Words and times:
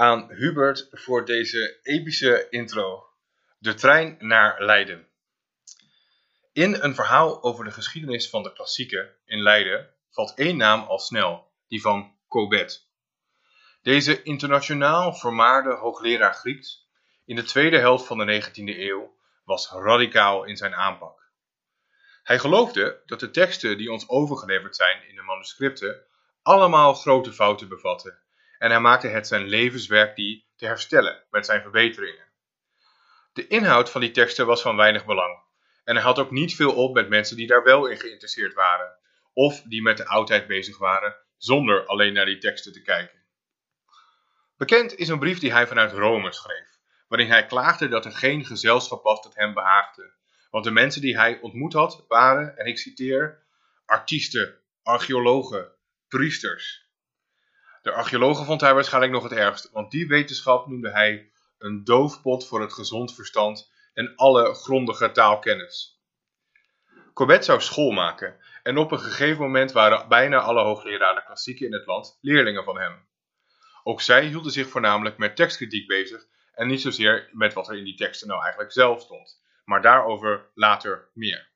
Aan 0.00 0.30
Hubert 0.30 0.88
voor 0.90 1.24
deze 1.24 1.78
epische 1.82 2.46
intro. 2.50 3.06
De 3.58 3.74
trein 3.74 4.16
naar 4.18 4.64
Leiden. 4.64 5.08
In 6.52 6.74
een 6.74 6.94
verhaal 6.94 7.42
over 7.42 7.64
de 7.64 7.70
geschiedenis 7.70 8.30
van 8.30 8.42
de 8.42 8.52
klassieken 8.52 9.16
in 9.24 9.42
Leiden 9.42 9.94
valt 10.10 10.34
één 10.34 10.56
naam 10.56 10.82
al 10.82 10.98
snel, 10.98 11.52
die 11.68 11.80
van 11.80 12.16
Cobbett. 12.28 12.90
Deze 13.82 14.22
internationaal 14.22 15.14
vermaarde 15.14 15.74
hoogleraar 15.74 16.34
Grieks 16.34 16.88
in 17.24 17.36
de 17.36 17.42
tweede 17.42 17.78
helft 17.78 18.06
van 18.06 18.18
de 18.18 18.42
19e 18.42 18.78
eeuw 18.78 19.16
was 19.44 19.70
radicaal 19.70 20.44
in 20.44 20.56
zijn 20.56 20.74
aanpak. 20.74 21.30
Hij 22.22 22.38
geloofde 22.38 23.02
dat 23.06 23.20
de 23.20 23.30
teksten 23.30 23.78
die 23.78 23.92
ons 23.92 24.08
overgeleverd 24.08 24.76
zijn 24.76 25.08
in 25.08 25.14
de 25.14 25.22
manuscripten 25.22 26.02
allemaal 26.42 26.94
grote 26.94 27.32
fouten 27.32 27.68
bevatten 27.68 28.19
en 28.60 28.70
hij 28.70 28.80
maakte 28.80 29.08
het 29.08 29.26
zijn 29.26 29.46
levenswerk 29.46 30.16
die 30.16 30.46
te 30.56 30.66
herstellen 30.66 31.24
met 31.30 31.46
zijn 31.46 31.62
verbeteringen. 31.62 32.28
De 33.32 33.46
inhoud 33.46 33.90
van 33.90 34.00
die 34.00 34.10
teksten 34.10 34.46
was 34.46 34.62
van 34.62 34.76
weinig 34.76 35.04
belang 35.04 35.42
en 35.84 35.94
hij 35.94 36.04
had 36.04 36.18
ook 36.18 36.30
niet 36.30 36.54
veel 36.54 36.74
op 36.74 36.94
met 36.94 37.08
mensen 37.08 37.36
die 37.36 37.46
daar 37.46 37.62
wel 37.62 37.86
in 37.86 37.98
geïnteresseerd 37.98 38.54
waren 38.54 38.98
of 39.32 39.62
die 39.62 39.82
met 39.82 39.96
de 39.96 40.06
oudheid 40.06 40.46
bezig 40.46 40.78
waren 40.78 41.16
zonder 41.36 41.86
alleen 41.86 42.12
naar 42.12 42.26
die 42.26 42.38
teksten 42.38 42.72
te 42.72 42.82
kijken. 42.82 43.18
Bekend 44.56 44.96
is 44.96 45.08
een 45.08 45.18
brief 45.18 45.38
die 45.38 45.52
hij 45.52 45.66
vanuit 45.66 45.92
Rome 45.92 46.32
schreef, 46.32 46.78
waarin 47.08 47.28
hij 47.28 47.46
klaagde 47.46 47.88
dat 47.88 48.04
er 48.04 48.12
geen 48.12 48.44
gezelschap 48.44 49.02
was 49.02 49.22
dat 49.22 49.34
hem 49.34 49.54
behaagde. 49.54 50.12
Want 50.50 50.64
de 50.64 50.70
mensen 50.70 51.00
die 51.00 51.16
hij 51.16 51.40
ontmoet 51.40 51.72
had 51.72 52.04
waren, 52.08 52.56
en 52.56 52.66
ik 52.66 52.78
citeer, 52.78 53.42
artiesten, 53.84 54.58
archeologen, 54.82 55.72
priesters. 56.08 56.89
De 57.82 57.92
archeologen 57.92 58.44
vond 58.44 58.60
hij 58.60 58.74
waarschijnlijk 58.74 59.12
nog 59.12 59.22
het 59.22 59.32
ergst, 59.32 59.70
want 59.70 59.90
die 59.90 60.06
wetenschap 60.06 60.66
noemde 60.66 60.90
hij 60.90 61.30
een 61.58 61.84
doofpot 61.84 62.46
voor 62.46 62.60
het 62.60 62.72
gezond 62.72 63.14
verstand 63.14 63.72
en 63.92 64.12
alle 64.16 64.54
grondige 64.54 65.12
taalkennis. 65.12 66.00
Corbett 67.12 67.44
zou 67.44 67.60
school 67.60 67.90
maken 67.90 68.36
en 68.62 68.78
op 68.78 68.92
een 68.92 69.00
gegeven 69.00 69.42
moment 69.42 69.72
waren 69.72 70.08
bijna 70.08 70.38
alle 70.38 70.62
hoogleraren 70.62 71.24
klassieken 71.24 71.66
in 71.66 71.72
het 71.72 71.86
land 71.86 72.18
leerlingen 72.20 72.64
van 72.64 72.78
hem. 72.78 73.08
Ook 73.82 74.00
zij 74.00 74.26
hielden 74.26 74.52
zich 74.52 74.68
voornamelijk 74.68 75.18
met 75.18 75.36
tekstkritiek 75.36 75.86
bezig 75.86 76.26
en 76.54 76.66
niet 76.66 76.80
zozeer 76.80 77.28
met 77.32 77.52
wat 77.52 77.68
er 77.68 77.76
in 77.76 77.84
die 77.84 77.96
teksten 77.96 78.28
nou 78.28 78.42
eigenlijk 78.42 78.72
zelf 78.72 79.00
stond. 79.00 79.42
Maar 79.64 79.82
daarover 79.82 80.50
later 80.54 81.08
meer. 81.12 81.49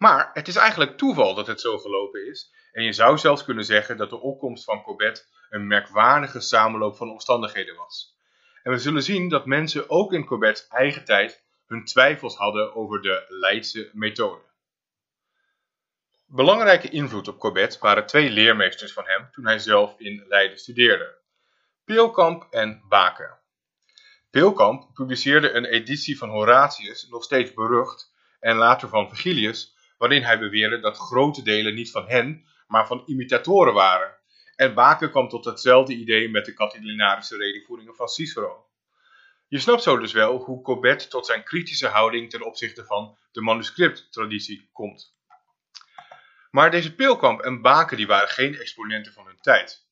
Maar 0.00 0.30
het 0.32 0.48
is 0.48 0.56
eigenlijk 0.56 0.96
toeval 0.96 1.34
dat 1.34 1.46
het 1.46 1.60
zo 1.60 1.78
gelopen 1.78 2.26
is. 2.26 2.52
En 2.72 2.84
je 2.84 2.92
zou 2.92 3.18
zelfs 3.18 3.44
kunnen 3.44 3.64
zeggen 3.64 3.96
dat 3.96 4.10
de 4.10 4.20
opkomst 4.20 4.64
van 4.64 4.82
Cobbett 4.82 5.28
een 5.50 5.66
merkwaardige 5.66 6.40
samenloop 6.40 6.96
van 6.96 7.10
omstandigheden 7.10 7.76
was. 7.76 8.16
En 8.62 8.72
we 8.72 8.78
zullen 8.78 9.02
zien 9.02 9.28
dat 9.28 9.46
mensen 9.46 9.90
ook 9.90 10.12
in 10.12 10.24
Cobbetts 10.24 10.68
eigen 10.68 11.04
tijd 11.04 11.42
hun 11.66 11.84
twijfels 11.84 12.36
hadden 12.36 12.74
over 12.74 13.02
de 13.02 13.24
Leidse 13.28 13.90
methode. 13.92 14.42
Belangrijke 16.26 16.88
invloed 16.88 17.28
op 17.28 17.38
Cobbett 17.38 17.78
waren 17.78 18.06
twee 18.06 18.30
leermeesters 18.30 18.92
van 18.92 19.04
hem 19.06 19.28
toen 19.32 19.46
hij 19.46 19.58
zelf 19.58 19.94
in 19.98 20.24
Leiden 20.28 20.58
studeerde. 20.58 21.18
Peelkamp 21.84 22.46
en 22.50 22.82
Baken. 22.88 23.38
Peelkamp 24.30 24.94
publiceerde 24.94 25.50
een 25.52 25.64
editie 25.64 26.18
van 26.18 26.28
Horatius, 26.28 27.08
nog 27.08 27.24
steeds 27.24 27.54
berucht, 27.54 28.12
en 28.38 28.56
later 28.56 28.88
van 28.88 29.08
Virgilius, 29.08 29.78
waarin 30.00 30.22
hij 30.22 30.38
beweerde 30.38 30.80
dat 30.80 30.96
grote 30.96 31.42
delen 31.42 31.74
niet 31.74 31.90
van 31.90 32.08
hen, 32.08 32.44
maar 32.66 32.86
van 32.86 33.02
imitatoren 33.06 33.74
waren. 33.74 34.16
En 34.56 34.74
Baken 34.74 35.10
kwam 35.10 35.28
tot 35.28 35.44
hetzelfde 35.44 35.94
idee 35.94 36.30
met 36.30 36.44
de 36.44 36.54
Catilinarische 36.54 37.36
redenvoeringen 37.36 37.94
van 37.94 38.08
Cicero. 38.08 38.66
Je 39.48 39.58
snapt 39.58 39.82
zo 39.82 39.98
dus 39.98 40.12
wel 40.12 40.36
hoe 40.36 40.62
Cobbett 40.62 41.10
tot 41.10 41.26
zijn 41.26 41.44
kritische 41.44 41.86
houding 41.86 42.30
ten 42.30 42.42
opzichte 42.42 42.84
van 42.84 43.18
de 43.32 43.40
manuscripttraditie 43.40 44.68
komt. 44.72 45.16
Maar 46.50 46.70
deze 46.70 46.94
Peelkamp 46.94 47.40
en 47.40 47.62
Baken 47.62 47.96
die 47.96 48.06
waren 48.06 48.28
geen 48.28 48.58
exponenten 48.58 49.12
van 49.12 49.26
hun 49.26 49.40
tijd. 49.40 49.88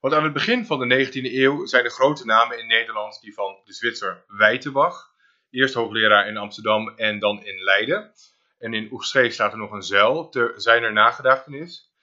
Want 0.00 0.14
aan 0.14 0.24
het 0.24 0.32
begin 0.32 0.66
van 0.66 0.88
de 0.88 1.06
19e 1.06 1.34
eeuw 1.34 1.66
zijn 1.66 1.84
de 1.84 1.90
grote 1.90 2.24
namen 2.24 2.58
in 2.58 2.66
Nederland 2.66 3.20
die 3.20 3.34
van 3.34 3.60
de 3.64 3.72
Zwitser 3.72 4.24
Wijtenbach, 4.26 5.14
eerst 5.50 5.74
hoogleraar 5.74 6.28
in 6.28 6.36
Amsterdam 6.36 6.88
en 6.88 7.18
dan 7.18 7.44
in 7.44 7.62
Leiden. 7.62 8.12
En 8.58 8.74
in 8.74 8.92
Oegstreek 8.92 9.32
staat 9.32 9.52
er 9.52 9.58
nog 9.58 9.72
een 9.72 9.82
zeil 9.82 10.28
te 10.28 10.52
zijner 10.56 10.92
nagedachtenis. 10.92 11.94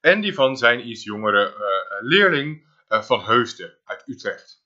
En 0.00 0.20
die 0.20 0.34
van 0.34 0.56
zijn 0.56 0.88
iets 0.88 1.04
jongere 1.04 1.54
uh, 1.54 2.08
leerling 2.08 2.66
uh, 2.88 3.02
Van 3.02 3.24
Heusden 3.24 3.76
uit 3.84 4.02
Utrecht. 4.06 4.64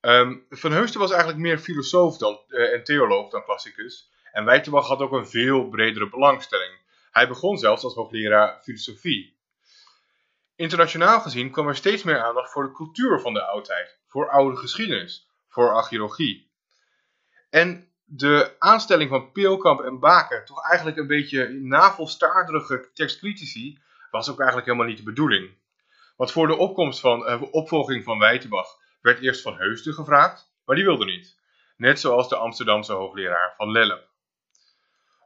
Um, 0.00 0.46
van 0.50 0.72
Heusden 0.72 1.00
was 1.00 1.10
eigenlijk 1.10 1.40
meer 1.40 1.58
filosoof 1.58 2.18
dan, 2.18 2.40
en 2.48 2.84
theoloog 2.84 3.30
dan 3.30 3.44
klassicus. 3.44 4.10
En 4.32 4.44
Wijtenbach 4.44 4.86
had 4.86 5.00
ook 5.00 5.12
een 5.12 5.28
veel 5.28 5.68
bredere 5.68 6.08
belangstelling. 6.08 6.72
Hij 7.10 7.28
begon 7.28 7.58
zelfs 7.58 7.84
als 7.84 7.94
hoogleraar 7.94 8.60
filosofie. 8.62 9.36
Internationaal 10.56 11.20
gezien 11.20 11.50
kwam 11.50 11.68
er 11.68 11.76
steeds 11.76 12.02
meer 12.02 12.22
aandacht 12.22 12.52
voor 12.52 12.66
de 12.66 12.72
cultuur 12.72 13.20
van 13.20 13.34
de 13.34 13.42
oudheid, 13.42 13.98
voor 14.06 14.30
oude 14.30 14.56
geschiedenis, 14.56 15.28
voor 15.48 15.72
archeologie. 15.72 16.50
En 17.50 17.87
de 18.10 18.54
aanstelling 18.58 19.10
van 19.10 19.32
Peelkamp 19.32 19.80
en 19.80 19.98
Baker, 19.98 20.44
toch 20.44 20.64
eigenlijk 20.68 20.96
een 20.96 21.06
beetje 21.06 21.48
navelstaarderige 21.48 22.90
tekstcritici, 22.94 23.78
was 24.10 24.30
ook 24.30 24.38
eigenlijk 24.38 24.66
helemaal 24.66 24.88
niet 24.88 24.98
de 24.98 25.10
bedoeling. 25.10 25.56
Want 26.16 26.32
voor 26.32 26.46
de 26.46 26.56
opkomst 26.56 27.00
van, 27.00 27.30
uh, 27.30 27.42
opvolging 27.50 28.04
van 28.04 28.18
Wijtenbach 28.18 28.68
werd 29.00 29.20
eerst 29.20 29.42
Van 29.42 29.56
Heusden 29.56 29.94
gevraagd, 29.94 30.50
maar 30.64 30.76
die 30.76 30.84
wilde 30.84 31.04
niet. 31.04 31.38
Net 31.76 32.00
zoals 32.00 32.28
de 32.28 32.36
Amsterdamse 32.36 32.92
hoogleraar 32.92 33.54
Van 33.56 33.72
Lellep. 33.72 34.08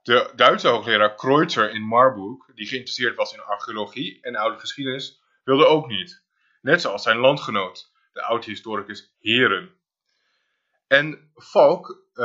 De 0.02 0.32
Duitse 0.34 0.68
hoogleraar 0.68 1.14
Kreutzer 1.14 1.70
in 1.70 1.82
Marburg, 1.82 2.46
die 2.54 2.66
geïnteresseerd 2.66 3.16
was 3.16 3.32
in 3.32 3.40
archeologie 3.40 4.18
en 4.20 4.36
oude 4.36 4.58
geschiedenis, 4.58 5.22
wilde 5.44 5.66
ook 5.66 5.88
niet. 5.88 6.22
Net 6.60 6.80
zoals 6.80 7.02
zijn 7.02 7.18
landgenoot, 7.18 7.92
de 8.12 8.22
oud-historicus 8.22 9.14
Heren. 9.18 9.74
En 10.86 11.30
Valk, 11.34 12.01
uh, 12.14 12.24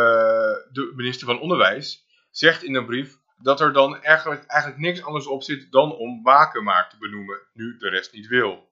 de 0.72 0.94
minister 0.96 1.28
van 1.28 1.40
Onderwijs, 1.40 2.06
zegt 2.32 2.64
in 2.64 2.76
een 2.76 2.86
brief 2.86 3.18
dat 3.38 3.62
er 3.62 3.74
dan 3.74 4.02
eigenlijk, 4.04 4.46
eigenlijk 4.46 4.82
niks 4.82 5.04
anders 5.04 5.28
op 5.28 5.44
zit 5.44 5.72
dan 5.72 5.96
om 5.96 6.24
Waken 6.24 6.64
maar 6.64 6.90
te 6.90 6.98
benoemen, 6.98 7.40
nu 7.54 7.78
de 7.78 7.90
rest 7.90 8.14
niet 8.14 8.28
wil. 8.28 8.70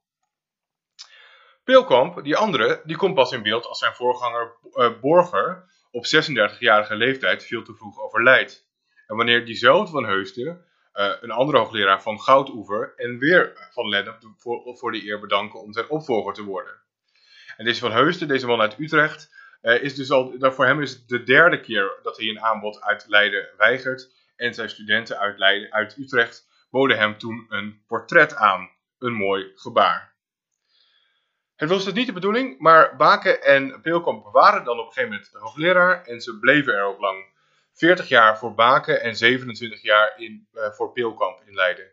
Peelkamp, 1.63 2.23
die 2.23 2.35
andere, 2.35 2.81
die 2.83 2.97
komt 2.97 3.15
pas 3.15 3.31
in 3.31 3.43
beeld 3.43 3.65
als 3.65 3.79
zijn 3.79 3.93
voorganger 3.93 4.57
uh, 4.73 4.99
Borger 5.01 5.73
op 5.91 6.05
36-jarige 6.05 6.95
leeftijd 6.95 7.45
veel 7.45 7.63
te 7.63 7.75
vroeg 7.75 7.99
overlijdt. 7.99 8.67
En 9.07 9.15
wanneer 9.15 9.45
diezelfde 9.45 9.91
van 9.91 10.05
Heusden 10.05 10.65
uh, 10.93 11.13
een 11.21 11.31
andere 11.31 11.57
hoogleraar 11.57 12.01
van 12.01 12.19
Goudoever 12.19 12.93
en 12.95 13.17
weer 13.17 13.69
van 13.71 13.89
Lennep 13.89 14.17
voor, 14.37 14.77
voor 14.77 14.91
de 14.91 15.05
eer 15.05 15.19
bedanken 15.19 15.61
om 15.61 15.73
zijn 15.73 15.89
opvolger 15.89 16.33
te 16.33 16.43
worden. 16.43 16.81
En 17.57 17.65
deze 17.65 17.79
van 17.79 17.91
Heusden, 17.91 18.27
deze 18.27 18.47
man 18.47 18.61
uit 18.61 18.79
Utrecht, 18.79 19.33
uh, 19.65 19.83
is 19.83 19.95
dus 19.95 20.11
al, 20.11 20.35
voor 20.39 20.65
hem 20.65 20.81
is 20.81 20.91
het 20.91 21.07
de 21.07 21.23
derde 21.23 21.61
keer 21.61 21.99
dat 22.03 22.17
hij 22.17 22.27
een 22.27 22.41
aanbod 22.41 22.81
uit 22.81 23.05
Leiden 23.07 23.49
weigert. 23.57 24.13
En 24.35 24.53
zijn 24.53 24.69
studenten 24.69 25.19
uit, 25.19 25.37
Leiden, 25.37 25.73
uit 25.73 25.97
Utrecht 25.97 26.47
boden 26.69 26.97
hem 26.97 27.17
toen 27.17 27.45
een 27.49 27.83
portret 27.87 28.35
aan. 28.35 28.69
Een 28.99 29.13
mooi 29.13 29.51
gebaar. 29.55 30.13
Het 31.55 31.69
was 31.69 31.83
dus 31.83 31.93
niet 31.93 32.07
de 32.07 32.13
bedoeling, 32.13 32.59
maar 32.59 32.95
Baken 32.95 33.43
en 33.43 33.81
Peelkamp 33.81 34.25
waren 34.31 34.63
dan 34.63 34.79
op 34.79 34.85
een 34.85 34.91
gegeven 34.91 35.09
moment 35.09 35.31
de 35.31 35.39
hoogleraar 35.39 36.03
en 36.03 36.21
ze 36.21 36.39
bleven 36.39 36.73
er 36.73 36.83
ook 36.83 36.99
lang. 36.99 37.33
40 37.73 38.07
jaar 38.07 38.37
voor 38.37 38.53
Baken 38.53 39.01
en 39.01 39.15
27 39.15 39.81
jaar 39.81 40.13
in, 40.17 40.47
uh, 40.53 40.71
voor 40.71 40.91
Peelkamp 40.91 41.41
in 41.45 41.53
Leiden. 41.53 41.91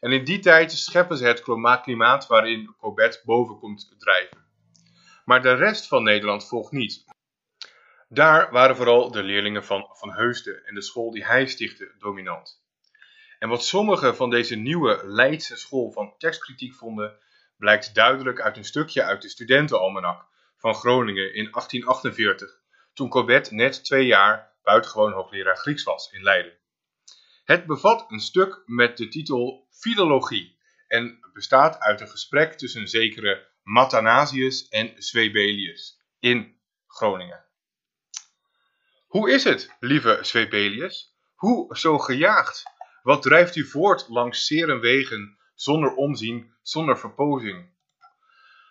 En 0.00 0.12
in 0.12 0.24
die 0.24 0.38
tijd 0.38 0.72
scheppen 0.72 1.16
ze 1.16 1.24
het 1.24 1.42
klimaat 1.82 2.26
waarin 2.26 2.74
Cobbett 2.78 3.22
boven 3.24 3.58
komt 3.58 3.94
drijven. 3.98 4.47
Maar 5.28 5.42
de 5.42 5.54
rest 5.54 5.86
van 5.86 6.02
Nederland 6.02 6.48
volgt 6.48 6.72
niet. 6.72 7.04
Daar 8.08 8.50
waren 8.50 8.76
vooral 8.76 9.10
de 9.10 9.22
leerlingen 9.22 9.64
van 9.64 9.88
Van 9.92 10.12
Heusden 10.12 10.64
en 10.64 10.74
de 10.74 10.82
school 10.82 11.10
die 11.10 11.24
hij 11.24 11.46
stichtte 11.46 11.94
dominant. 11.98 12.64
En 13.38 13.48
wat 13.48 13.64
sommigen 13.64 14.16
van 14.16 14.30
deze 14.30 14.54
nieuwe 14.54 15.00
Leidse 15.04 15.56
school 15.56 15.90
van 15.90 16.14
tekstkritiek 16.18 16.74
vonden, 16.74 17.18
blijkt 17.56 17.94
duidelijk 17.94 18.40
uit 18.40 18.56
een 18.56 18.64
stukje 18.64 19.02
uit 19.02 19.22
de 19.22 19.28
studentenalmanak 19.28 20.26
van 20.56 20.74
Groningen 20.74 21.34
in 21.34 21.50
1848, 21.50 22.60
toen 22.94 23.08
Cobbett 23.08 23.50
net 23.50 23.84
twee 23.84 24.06
jaar 24.06 24.52
buitengewoon 24.62 25.12
hoogleraar 25.12 25.56
Grieks 25.56 25.82
was 25.82 26.10
in 26.12 26.22
Leiden. 26.22 26.58
Het 27.44 27.66
bevat 27.66 28.04
een 28.08 28.20
stuk 28.20 28.62
met 28.66 28.96
de 28.96 29.08
titel 29.08 29.66
Philologie 29.70 30.58
en 30.86 31.18
bestaat 31.32 31.78
uit 31.78 32.00
een 32.00 32.08
gesprek 32.08 32.52
tussen 32.52 32.88
zekere 32.88 33.48
Mathanasius 33.68 34.68
en 34.68 34.94
Swebelius 34.96 36.00
in 36.18 36.56
Groningen. 36.86 37.44
Hoe 39.06 39.30
is 39.30 39.44
het, 39.44 39.76
lieve 39.80 40.18
Swebelius? 40.20 41.14
Hoe 41.34 41.76
zo 41.76 41.98
gejaagd? 41.98 42.62
Wat 43.02 43.22
drijft 43.22 43.56
u 43.56 43.64
voort 43.64 44.08
langs 44.08 44.46
zere 44.46 44.78
wegen, 44.78 45.38
zonder 45.54 45.94
omzien, 45.94 46.54
zonder 46.62 46.98
verpozing? 46.98 47.70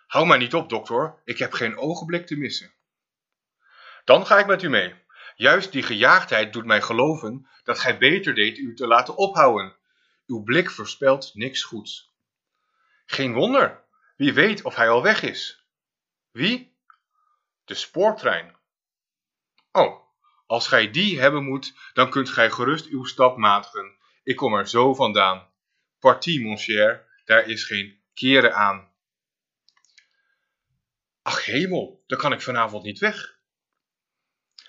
Hou 0.06 0.26
mij 0.26 0.38
niet 0.38 0.54
op, 0.54 0.68
dokter, 0.68 1.14
ik 1.24 1.38
heb 1.38 1.52
geen 1.52 1.76
ogenblik 1.76 2.26
te 2.26 2.36
missen. 2.36 2.72
Dan 4.04 4.26
ga 4.26 4.38
ik 4.38 4.46
met 4.46 4.62
u 4.62 4.68
mee. 4.68 4.94
Juist 5.36 5.72
die 5.72 5.82
gejaagdheid 5.82 6.52
doet 6.52 6.64
mij 6.64 6.82
geloven 6.82 7.48
dat 7.62 7.78
gij 7.78 7.98
beter 7.98 8.34
deed 8.34 8.58
u 8.58 8.74
te 8.74 8.86
laten 8.86 9.16
ophouden. 9.16 9.76
Uw 10.26 10.42
blik 10.42 10.70
voorspelt 10.70 11.30
niks 11.34 11.62
goeds. 11.62 12.10
Geen 13.06 13.32
wonder, 13.32 13.86
wie 14.18 14.32
weet 14.32 14.62
of 14.62 14.74
hij 14.74 14.88
al 14.88 15.02
weg 15.02 15.22
is. 15.22 15.64
Wie? 16.30 16.76
De 17.64 17.74
spoortrein. 17.74 18.56
Oh, 19.72 20.02
als 20.46 20.68
gij 20.68 20.90
die 20.90 21.20
hebben 21.20 21.44
moet, 21.44 21.74
dan 21.92 22.10
kunt 22.10 22.28
gij 22.28 22.50
gerust 22.50 22.86
uw 22.86 23.04
stap 23.04 23.36
matigen. 23.36 23.96
Ik 24.22 24.36
kom 24.36 24.54
er 24.54 24.68
zo 24.68 24.94
vandaan. 24.94 25.50
Partie, 25.98 26.40
mon 26.42 26.58
cher, 26.58 27.06
daar 27.24 27.46
is 27.46 27.64
geen 27.64 28.00
keren 28.14 28.54
aan. 28.54 28.92
Ach 31.22 31.44
hemel, 31.44 32.04
dan 32.06 32.18
kan 32.18 32.32
ik 32.32 32.42
vanavond 32.42 32.84
niet 32.84 32.98
weg. 32.98 33.38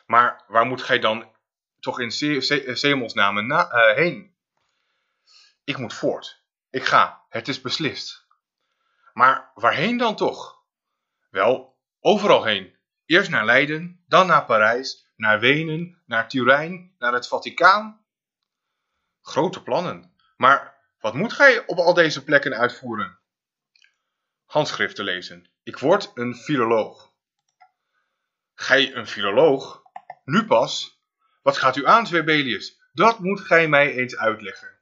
Maar 0.06 0.44
waar 0.48 0.66
moet 0.66 0.82
gij 0.82 1.00
dan 1.00 1.36
toch 1.80 2.00
in 2.00 2.12
Zemelsnamen 2.78 3.48
na, 3.48 3.74
uh, 3.74 3.96
heen? 3.96 4.36
Ik 5.64 5.78
moet 5.78 5.94
voort. 5.94 6.44
Ik 6.70 6.86
ga, 6.86 7.26
het 7.30 7.48
is 7.48 7.62
beslist. 7.62 8.19
Maar 9.14 9.52
waarheen 9.54 9.98
dan 9.98 10.16
toch? 10.16 10.64
Wel, 11.30 11.78
overal 12.00 12.44
heen. 12.44 12.78
Eerst 13.06 13.30
naar 13.30 13.46
Leiden, 13.46 14.04
dan 14.08 14.28
naar 14.28 14.46
Parijs, 14.46 15.12
naar 15.16 15.40
Wenen, 15.40 16.02
naar 16.06 16.30
Turijn, 16.30 16.96
naar 16.98 17.14
het 17.14 17.28
Vaticaan. 17.28 18.06
Grote 19.22 19.64
plannen. 19.64 20.14
Maar 20.38 20.76
wat 21.00 21.14
moet 21.14 21.34
gij 21.34 21.66
op 21.66 21.78
al 21.78 21.94
deze 21.94 22.24
plekken 22.24 22.54
uitvoeren? 22.54 23.20
Handschriften 24.46 25.04
lezen. 25.04 25.50
Ik 25.64 25.78
word 25.78 26.12
een 26.14 26.36
filoloog. 26.36 27.14
Gij 28.54 28.96
een 28.96 29.08
filoloog? 29.08 29.82
Nu 30.24 30.46
pas? 30.46 31.02
Wat 31.42 31.58
gaat 31.58 31.76
u 31.76 31.86
aan, 31.88 32.08
Zwebelius? 32.08 32.82
Dat 32.94 33.20
moet 33.20 33.42
gij 33.42 33.68
mij 33.68 33.94
eens 33.94 34.18
uitleggen. 34.18 34.80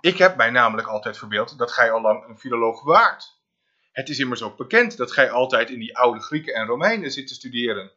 Ik 0.00 0.18
heb 0.18 0.36
mij 0.36 0.50
namelijk 0.50 0.88
altijd 0.88 1.18
verbeeld 1.18 1.58
dat 1.58 1.72
gij 1.72 1.90
al 1.90 2.00
lang 2.00 2.28
een 2.28 2.38
filoloog 2.38 2.82
waart. 2.82 3.39
Het 3.92 4.08
is 4.08 4.18
immers 4.18 4.42
ook 4.42 4.56
bekend 4.56 4.96
dat 4.96 5.12
gij 5.12 5.30
altijd 5.30 5.70
in 5.70 5.78
die 5.78 5.96
oude 5.96 6.20
Grieken 6.20 6.54
en 6.54 6.66
Romeinen 6.66 7.10
zit 7.10 7.26
te 7.26 7.34
studeren. 7.34 7.92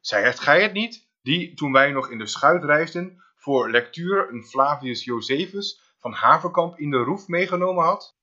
Zij 0.00 0.32
gij 0.32 0.62
het 0.62 0.72
niet, 0.72 1.08
die 1.22 1.54
toen 1.54 1.72
wij 1.72 1.90
nog 1.90 2.10
in 2.10 2.18
de 2.18 2.26
schuit 2.26 2.64
reisden, 2.64 3.22
voor 3.36 3.70
lectuur 3.70 4.28
een 4.28 4.44
Flavius 4.44 5.04
Josephus 5.04 5.80
van 6.00 6.12
Haverkamp 6.12 6.78
in 6.78 6.90
de 6.90 6.96
Roef 6.96 7.28
meegenomen 7.28 7.84
had? 7.84 8.16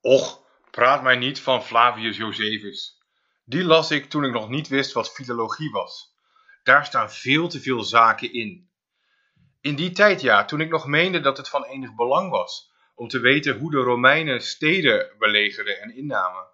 Och, 0.00 0.44
praat 0.70 1.02
mij 1.02 1.16
niet 1.16 1.40
van 1.40 1.64
Flavius 1.64 2.16
Josephus. 2.16 3.00
Die 3.44 3.64
las 3.64 3.90
ik 3.90 4.10
toen 4.10 4.24
ik 4.24 4.32
nog 4.32 4.48
niet 4.48 4.68
wist 4.68 4.92
wat 4.92 5.12
filologie 5.12 5.70
was. 5.70 6.14
Daar 6.62 6.86
staan 6.86 7.10
veel 7.10 7.48
te 7.48 7.60
veel 7.60 7.82
zaken 7.82 8.32
in. 8.32 8.70
In 9.60 9.74
die 9.74 9.90
tijd 9.90 10.20
ja, 10.20 10.44
toen 10.44 10.60
ik 10.60 10.70
nog 10.70 10.86
meende 10.86 11.20
dat 11.20 11.36
het 11.36 11.48
van 11.48 11.64
enig 11.64 11.94
belang 11.94 12.30
was 12.30 12.71
om 12.94 13.08
te 13.08 13.18
weten 13.18 13.58
hoe 13.58 13.70
de 13.70 13.78
Romeinen 13.78 14.42
steden 14.42 15.14
belegerden 15.18 15.80
en 15.80 15.96
innamen. 15.96 16.46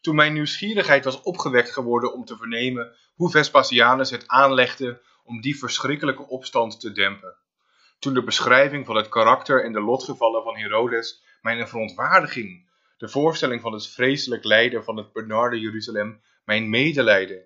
Toen 0.00 0.14
mijn 0.14 0.32
nieuwsgierigheid 0.32 1.04
was 1.04 1.22
opgewekt 1.22 1.72
geworden 1.72 2.12
om 2.12 2.24
te 2.24 2.36
vernemen 2.36 2.96
hoe 3.14 3.30
Vespasianus 3.30 4.10
het 4.10 4.28
aanlegde 4.28 5.02
om 5.24 5.40
die 5.40 5.58
verschrikkelijke 5.58 6.26
opstand 6.26 6.80
te 6.80 6.92
dempen. 6.92 7.36
Toen 7.98 8.14
de 8.14 8.22
beschrijving 8.22 8.86
van 8.86 8.96
het 8.96 9.08
karakter 9.08 9.64
en 9.64 9.72
de 9.72 9.80
lotgevallen 9.80 10.42
van 10.42 10.56
Herodes 10.56 11.22
mijn 11.40 11.68
verontwaardiging, 11.68 12.70
de 12.96 13.08
voorstelling 13.08 13.60
van 13.60 13.72
het 13.72 13.86
vreselijk 13.86 14.44
lijden 14.44 14.84
van 14.84 14.96
het 14.96 15.12
benarde 15.12 15.60
Jeruzalem 15.60 16.20
mijn 16.44 16.70
medelijden, 16.70 17.42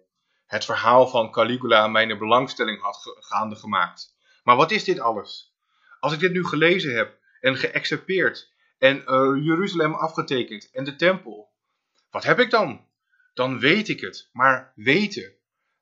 het 0.47 0.65
verhaal 0.65 1.09
van 1.09 1.31
Caligula 1.31 1.87
mijn 1.89 2.19
belangstelling 2.19 2.81
had 2.81 3.17
gaande 3.21 3.57
gemaakt. 3.57 4.17
Maar 4.43 4.57
wat 4.57 4.71
is 4.71 4.85
dit 4.85 5.01
alles? 5.01 5.55
Als 6.01 6.13
ik 6.13 6.21
dit 6.21 6.33
nu 6.33 6.45
gelezen 6.45 6.95
heb 6.95 7.21
en 7.43 7.57
geëxepeerd 7.57 8.51
en 8.79 8.97
uh, 8.97 9.45
Jeruzalem 9.45 9.95
afgetekend 9.95 10.71
en 10.71 10.85
de 10.85 10.97
tempel, 10.97 11.53
wat 12.11 12.25
heb 12.25 12.39
ik 12.39 12.51
dan? 12.51 12.87
Dan 13.35 13.59
weet 13.59 13.89
ik 13.89 14.01
het. 14.01 14.29
Maar 14.33 14.73
weten, 14.75 15.35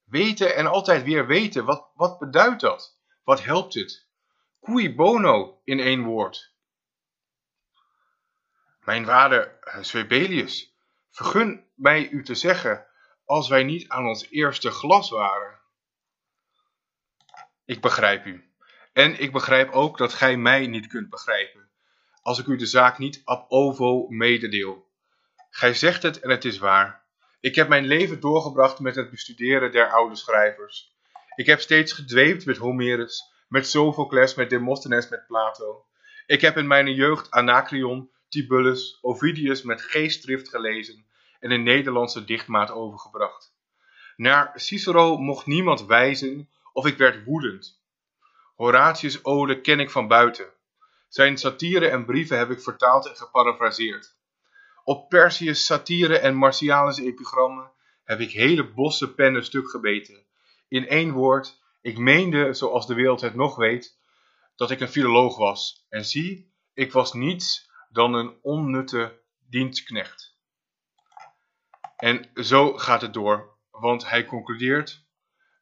weten 0.04 0.56
en 0.56 0.66
altijd 0.66 1.02
weer 1.02 1.26
weten, 1.26 1.64
wat, 1.64 1.90
wat 1.94 2.18
beduidt 2.18 2.60
dat? 2.60 2.98
Wat 3.24 3.44
helpt 3.44 3.74
het? 3.74 4.06
Cui 4.60 4.94
bono 4.94 5.60
in 5.64 5.80
één 5.80 6.02
woord. 6.02 6.54
Mijn 8.80 9.04
waarde 9.04 9.58
Zwebelius, 9.80 10.76
vergun 11.10 11.64
mij 11.74 12.08
u 12.08 12.24
te 12.24 12.34
zeggen, 12.34 12.86
als 13.24 13.48
wij 13.48 13.64
niet 13.64 13.88
aan 13.88 14.06
ons 14.06 14.30
eerste 14.30 14.70
glas 14.70 15.10
waren. 15.10 15.58
Ik 17.64 17.80
begrijp 17.80 18.24
u. 18.26 18.49
En 18.92 19.20
ik 19.20 19.32
begrijp 19.32 19.70
ook 19.70 19.98
dat 19.98 20.14
gij 20.14 20.36
mij 20.36 20.66
niet 20.66 20.86
kunt 20.86 21.10
begrijpen, 21.10 21.68
als 22.22 22.38
ik 22.38 22.46
u 22.46 22.56
de 22.56 22.66
zaak 22.66 22.98
niet 22.98 23.22
ab 23.24 23.50
ovo 23.50 24.06
mededeel. 24.08 24.88
Gij 25.50 25.74
zegt 25.74 26.02
het 26.02 26.20
en 26.20 26.30
het 26.30 26.44
is 26.44 26.58
waar. 26.58 27.02
Ik 27.40 27.54
heb 27.54 27.68
mijn 27.68 27.86
leven 27.86 28.20
doorgebracht 28.20 28.78
met 28.78 28.94
het 28.94 29.10
bestuderen 29.10 29.72
der 29.72 29.90
oude 29.90 30.16
schrijvers. 30.16 30.94
Ik 31.34 31.46
heb 31.46 31.60
steeds 31.60 31.92
gedweept 31.92 32.46
met 32.46 32.56
Homerus, 32.56 33.32
met 33.48 33.66
Sophocles, 33.66 34.34
met 34.34 34.50
Demosthenes, 34.50 35.08
met 35.08 35.26
Plato. 35.26 35.84
Ik 36.26 36.40
heb 36.40 36.56
in 36.56 36.66
mijn 36.66 36.94
jeugd 36.94 37.30
Anacreon, 37.30 38.10
Tibullus, 38.28 38.98
Ovidius 39.00 39.62
met 39.62 39.82
geestdrift 39.82 40.48
gelezen 40.48 41.06
en 41.40 41.50
in 41.50 41.62
Nederlandse 41.62 42.24
dichtmaat 42.24 42.70
overgebracht. 42.70 43.54
Naar 44.16 44.52
Cicero 44.54 45.16
mocht 45.16 45.46
niemand 45.46 45.86
wijzen 45.86 46.50
of 46.72 46.86
ik 46.86 46.96
werd 46.96 47.24
woedend. 47.24 47.79
Horatius' 48.60 49.24
ode 49.24 49.60
ken 49.60 49.80
ik 49.80 49.90
van 49.90 50.08
buiten. 50.08 50.52
Zijn 51.08 51.38
satire 51.38 51.88
en 51.88 52.04
brieven 52.04 52.38
heb 52.38 52.50
ik 52.50 52.62
vertaald 52.62 53.06
en 53.06 53.16
geparafraseerd. 53.16 54.16
Op 54.84 55.08
Persius 55.08 55.66
satire 55.66 56.18
en 56.18 56.34
Martialis 56.34 56.98
epigrammen 56.98 57.72
heb 58.04 58.20
ik 58.20 58.30
hele 58.30 58.72
bossen 58.72 59.14
pennen 59.14 59.44
stuk 59.44 59.70
gebeten. 59.70 60.26
In 60.68 60.88
één 60.88 61.12
woord, 61.12 61.60
ik 61.80 61.98
meende, 61.98 62.54
zoals 62.54 62.86
de 62.86 62.94
wereld 62.94 63.20
het 63.20 63.34
nog 63.34 63.56
weet, 63.56 63.98
dat 64.56 64.70
ik 64.70 64.80
een 64.80 64.88
filoloog 64.88 65.36
was. 65.36 65.86
En 65.88 66.04
zie, 66.04 66.52
ik 66.74 66.92
was 66.92 67.12
niets 67.12 67.70
dan 67.88 68.14
een 68.14 68.38
onnutte 68.42 69.20
dienstknecht. 69.48 70.36
En 71.96 72.30
zo 72.34 72.76
gaat 72.76 73.00
het 73.00 73.12
door, 73.12 73.56
want 73.70 74.08
hij 74.08 74.24
concludeert, 74.24 75.04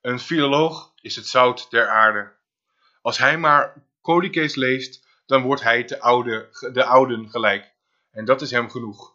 een 0.00 0.20
filoloog 0.20 0.92
is 1.00 1.16
het 1.16 1.26
zout 1.26 1.70
der 1.70 1.88
aarde. 1.88 2.36
Als 3.08 3.18
hij 3.18 3.38
maar 3.38 3.84
Codices 4.02 4.54
leest, 4.54 5.06
dan 5.26 5.42
wordt 5.42 5.62
hij 5.62 5.84
te 5.84 6.00
oude, 6.00 6.48
de 6.72 6.84
ouden 6.84 7.30
gelijk. 7.30 7.74
En 8.10 8.24
dat 8.24 8.40
is 8.40 8.50
hem 8.50 8.70
genoeg. 8.70 9.14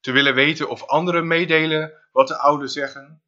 Te 0.00 0.12
willen 0.12 0.34
weten 0.34 0.68
of 0.68 0.86
anderen 0.86 1.26
meedelen 1.26 1.92
wat 2.12 2.28
de 2.28 2.38
ouden 2.38 2.68
zeggen. 2.68 3.22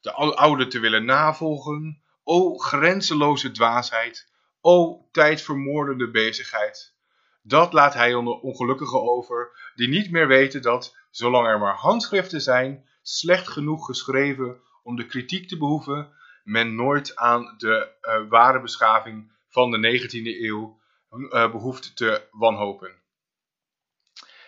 De 0.00 0.12
ouden 0.12 0.68
te 0.68 0.78
willen 0.78 1.04
navolgen. 1.04 2.02
O 2.24 2.58
grenzeloze 2.58 3.50
dwaasheid. 3.50 4.32
O 4.60 5.06
tijdvermoordende 5.12 6.10
bezigheid. 6.10 6.94
Dat 7.42 7.72
laat 7.72 7.94
hij 7.94 8.14
onder 8.14 8.34
ongelukkigen 8.34 9.02
over, 9.02 9.72
die 9.74 9.88
niet 9.88 10.10
meer 10.10 10.26
weten 10.26 10.62
dat, 10.62 10.96
zolang 11.10 11.46
er 11.46 11.58
maar 11.58 11.76
handschriften 11.76 12.40
zijn, 12.40 12.88
slecht 13.02 13.48
genoeg 13.48 13.86
geschreven 13.86 14.60
om 14.82 14.96
de 14.96 15.06
kritiek 15.06 15.48
te 15.48 15.58
behoeven, 15.58 16.12
men 16.44 16.74
nooit 16.74 17.16
aan 17.16 17.54
de 17.58 17.88
uh, 18.02 18.28
ware 18.28 18.60
beschaving 18.60 19.38
van 19.50 19.70
de 19.70 20.00
19e 20.00 20.42
eeuw 20.42 20.80
uh, 21.10 21.50
behoeft 21.50 21.96
te 21.96 22.28
wanhopen. 22.30 23.02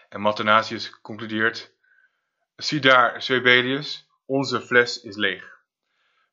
En 0.08 0.20
Mathenasius 0.20 1.00
concludeert, 1.00 1.74
zie 2.56 2.80
daar, 2.80 3.22
Zwebelius, 3.22 4.08
onze 4.24 4.60
fles 4.60 5.00
is 5.00 5.16
leeg. 5.16 5.60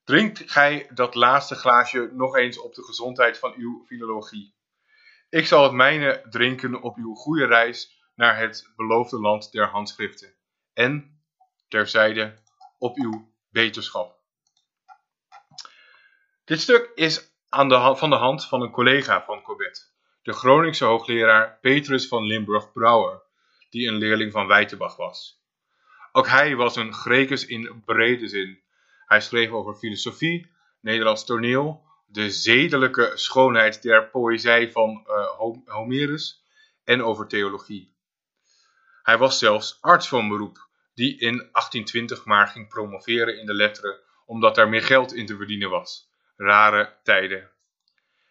Drink 0.03 0.37
gij 0.37 0.89
dat 0.93 1.15
laatste 1.15 1.55
glaasje 1.55 2.09
nog 2.13 2.35
eens 2.35 2.59
op 2.59 2.73
de 2.75 2.83
gezondheid 2.83 3.37
van 3.37 3.53
uw 3.57 3.83
filologie. 3.85 4.55
Ik 5.29 5.47
zal 5.47 5.63
het 5.63 5.71
mijne 5.71 6.25
drinken 6.29 6.81
op 6.81 6.95
uw 6.97 7.13
goede 7.13 7.45
reis 7.45 8.03
naar 8.15 8.37
het 8.37 8.71
beloofde 8.75 9.19
land 9.19 9.51
der 9.51 9.67
handschriften. 9.67 10.33
En, 10.73 11.21
terzijde, 11.67 12.37
op 12.77 12.97
uw 12.97 13.31
beterschap. 13.49 14.19
Dit 16.43 16.61
stuk 16.61 16.91
is 16.95 17.31
van 17.49 18.09
de 18.09 18.15
hand 18.15 18.45
van 18.45 18.61
een 18.61 18.71
collega 18.71 19.23
van 19.23 19.41
Corbett, 19.41 19.93
de 20.21 20.33
Groningse 20.33 20.85
hoogleraar 20.85 21.57
Petrus 21.61 22.07
van 22.07 22.23
Limburg-Brouwer, 22.23 23.21
die 23.69 23.87
een 23.87 23.97
leerling 23.97 24.31
van 24.31 24.47
Weitenbach 24.47 24.95
was. 24.95 25.43
Ook 26.11 26.27
hij 26.27 26.55
was 26.55 26.75
een 26.75 26.93
Grecus 26.93 27.45
in 27.45 27.81
brede 27.85 28.27
zin. 28.27 28.59
Hij 29.05 29.21
schreef 29.21 29.51
over 29.51 29.75
filosofie, 29.75 30.51
Nederlands 30.81 31.25
toneel, 31.25 31.83
de 32.05 32.31
zedelijke 32.31 33.11
schoonheid 33.13 33.81
der 33.81 34.09
poëzij 34.09 34.71
van 34.71 35.05
uh, 35.07 35.55
Homerus 35.65 36.43
en 36.83 37.03
over 37.03 37.27
theologie. 37.27 37.95
Hij 39.03 39.17
was 39.17 39.39
zelfs 39.39 39.77
arts 39.81 40.07
van 40.07 40.27
beroep, 40.27 40.67
die 40.93 41.19
in 41.19 41.37
1820 41.37 42.25
maar 42.25 42.47
ging 42.47 42.67
promoveren 42.67 43.39
in 43.39 43.45
de 43.45 43.53
letteren 43.53 43.99
omdat 44.25 44.55
daar 44.55 44.69
meer 44.69 44.83
geld 44.83 45.13
in 45.13 45.25
te 45.25 45.35
verdienen 45.35 45.69
was. 45.69 46.08
Rare 46.41 46.97
tijden. 47.03 47.49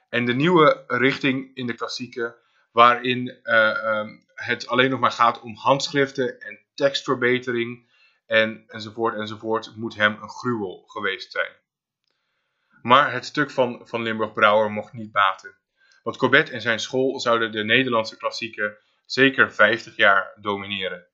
En 0.08 0.24
de 0.24 0.34
nieuwe 0.34 0.84
richting 0.86 1.50
in 1.54 1.66
de 1.66 1.74
klassieken, 1.74 2.34
waarin 2.72 3.40
uh, 3.42 3.84
um, 3.84 4.24
het 4.34 4.66
alleen 4.66 4.90
nog 4.90 5.00
maar 5.00 5.12
gaat 5.12 5.40
om 5.40 5.54
handschriften 5.54 6.40
en 6.40 6.60
tekstverbetering 6.74 7.90
en, 8.26 8.64
enzovoort 8.66 9.14
enzovoort, 9.14 9.76
moet 9.76 9.94
hem 9.94 10.18
een 10.22 10.28
gruwel 10.28 10.84
geweest 10.86 11.32
zijn. 11.32 11.52
Maar 12.82 13.12
het 13.12 13.24
stuk 13.24 13.50
van, 13.50 13.80
van 13.84 14.02
Limburg-Brouwer 14.02 14.70
mocht 14.70 14.92
niet 14.92 15.12
baten. 15.12 15.56
Want 16.02 16.16
Corbett 16.16 16.50
en 16.50 16.60
zijn 16.60 16.80
school 16.80 17.20
zouden 17.20 17.52
de 17.52 17.64
Nederlandse 17.64 18.16
klassieken 18.16 18.76
zeker 19.06 19.52
50 19.52 19.96
jaar 19.96 20.32
domineren. 20.40 21.06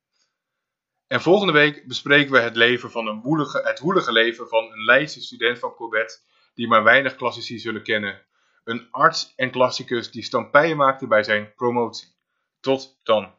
En 1.06 1.22
volgende 1.22 1.52
week 1.52 1.86
bespreken 1.86 2.32
we 2.32 2.38
het, 2.38 2.56
leven 2.56 2.90
van 2.90 3.06
een 3.06 3.20
woelige, 3.20 3.60
het 3.64 3.78
woelige 3.78 4.12
leven 4.12 4.48
van 4.48 4.64
een 4.72 4.84
Leidse 4.84 5.20
student 5.20 5.58
van 5.58 5.74
Corbett, 5.74 6.24
die 6.54 6.68
maar 6.68 6.82
weinig 6.82 7.14
klassici 7.14 7.58
zullen 7.58 7.82
kennen. 7.82 8.22
Een 8.64 8.88
arts 8.90 9.32
en 9.36 9.50
klassicus 9.50 10.10
die 10.10 10.22
stampijen 10.22 10.76
maakte 10.76 11.06
bij 11.06 11.22
zijn 11.22 11.54
promotie. 11.54 12.08
Tot 12.60 12.98
dan. 13.02 13.34